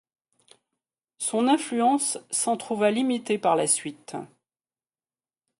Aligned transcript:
Son 1.19 1.47
influence 1.47 2.17
s'en 2.31 2.57
trouva 2.57 2.89
limitée 2.89 3.37
par 3.37 3.55
la 3.55 3.67
suite. 3.67 4.15